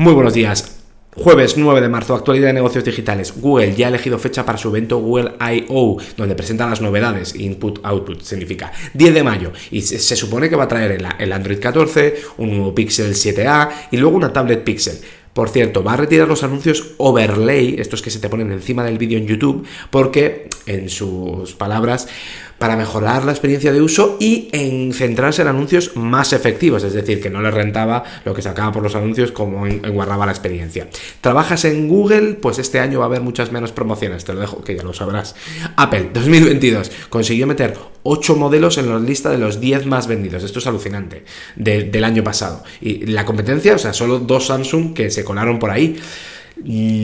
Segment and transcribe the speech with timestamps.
[0.00, 0.78] Muy buenos días.
[1.14, 3.34] Jueves 9 de marzo, actualidad de negocios digitales.
[3.36, 7.34] Google ya ha elegido fecha para su evento Google I.O., donde presenta las novedades.
[7.34, 9.52] Input, output significa 10 de mayo.
[9.70, 13.98] Y se, supone que va a traer el, Android 14, un nuevo Pixel 7a y
[13.98, 14.98] luego una tablet Pixel.
[15.40, 18.98] Por cierto, va a retirar los anuncios overlay, estos que se te ponen encima del
[18.98, 22.08] vídeo en YouTube, porque, en sus palabras,
[22.58, 27.22] para mejorar la experiencia de uso y en centrarse en anuncios más efectivos, es decir,
[27.22, 30.86] que no le rentaba lo que sacaba por los anuncios como enguarraba la experiencia.
[31.22, 32.34] ¿Trabajas en Google?
[32.34, 34.92] Pues este año va a haber muchas menos promociones, te lo dejo que ya lo
[34.92, 35.34] sabrás.
[35.76, 40.58] Apple 2022 consiguió meter 8 modelos en la lista de los 10 más vendidos, esto
[40.58, 41.24] es alucinante,
[41.56, 42.62] del año pasado.
[42.82, 45.96] Y la competencia, o sea, solo dos Samsung que se colaron por ahí.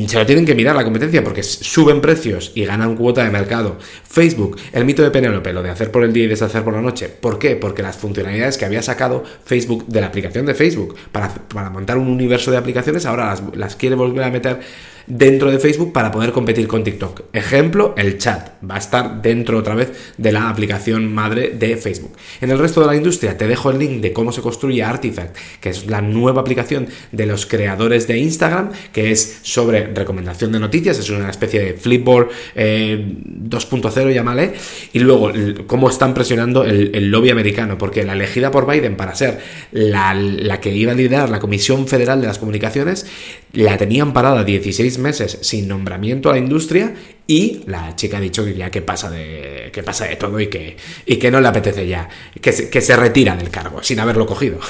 [0.09, 3.79] Se lo tienen que mirar la competencia porque suben precios y ganan cuota de mercado.
[4.05, 6.83] Facebook, el mito de Penélope, lo de hacer por el día y deshacer por la
[6.83, 7.09] noche.
[7.09, 7.55] ¿Por qué?
[7.55, 11.97] Porque las funcionalidades que había sacado Facebook de la aplicación de Facebook para, para montar
[11.99, 14.61] un universo de aplicaciones ahora las, las quiere volver a meter
[15.07, 17.25] dentro de Facebook para poder competir con TikTok.
[17.33, 22.17] Ejemplo, el chat va a estar dentro otra vez de la aplicación madre de Facebook.
[22.41, 25.37] En el resto de la industria te dejo el link de cómo se construye Artifact,
[25.61, 30.61] que es la nueva aplicación de los creadores de Instagram, que es sobre recomendación de
[30.61, 34.55] noticias, es una especie de Flipboard 2.0, eh, llámale,
[34.93, 35.33] y luego
[35.67, 39.39] cómo están presionando el, lobby americano, porque la elegida por Biden para ser
[39.71, 43.07] la, la que iba a liderar la Comisión Federal de las Comunicaciones,
[43.53, 46.95] la tenían parada 16 meses sin nombramiento a la industria
[47.27, 50.47] y la chica ha dicho que ya que pasa de, que pasa de todo y
[50.47, 52.09] que, y que no le apetece ya,
[52.41, 54.61] que se, que se retira del cargo sin haberlo cogido.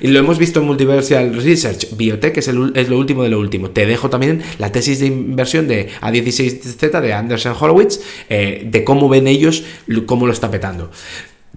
[0.00, 3.70] Y lo hemos visto en Multiversal Research, Biotech es, es lo último de lo último.
[3.70, 8.00] Te dejo también la tesis de inversión de A16Z de Anderson Horowitz,
[8.30, 9.64] eh, de cómo ven ellos,
[10.06, 10.90] cómo lo está petando.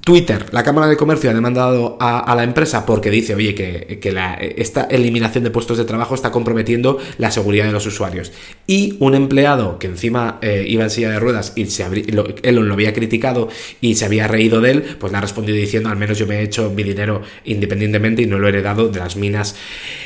[0.03, 4.00] Twitter, la Cámara de Comercio ha demandado a, la empresa porque dice, oye, que,
[4.58, 8.31] esta eliminación de puestos de trabajo está comprometiendo la seguridad de los usuarios.
[8.66, 12.73] Y un empleado que encima eh, iba en silla de ruedas y se él lo
[12.73, 13.50] había criticado
[13.81, 16.39] y se había reído de él, pues le ha respondido diciendo, al menos yo me
[16.39, 19.55] he hecho mi dinero independientemente y no lo he heredado de las minas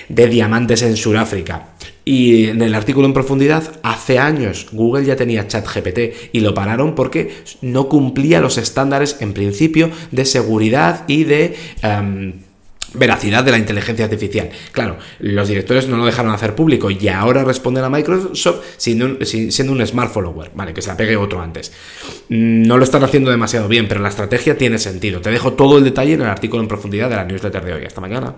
[0.09, 1.72] de diamantes en Sudáfrica.
[2.05, 6.95] Y en el artículo en profundidad, hace años Google ya tenía ChatGPT y lo pararon
[6.95, 7.31] porque
[7.61, 11.55] no cumplía los estándares en principio de seguridad y de...
[11.81, 12.33] Em,
[12.93, 14.49] veracidad de la inteligencia artificial.
[14.71, 19.73] Claro, los directores no lo dejaron hacer público y ahora responden a Microsoft un, siendo
[19.73, 21.71] un smart follower, vale, que se la pegue otro antes.
[22.29, 25.21] No lo están haciendo demasiado bien, pero la estrategia tiene sentido.
[25.21, 27.85] Te dejo todo el detalle en el artículo en profundidad de la newsletter de hoy.
[27.85, 28.35] Hasta mañana.